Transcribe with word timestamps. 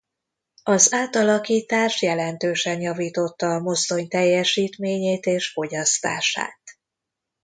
Az 0.63 0.93
átalakítás 0.93 2.01
jelentősen 2.01 2.81
javította 2.81 3.47
a 3.47 3.59
mozdony 3.59 4.07
teljesítményét 4.07 5.25
és 5.25 5.51
fogyasztását. 5.51 6.61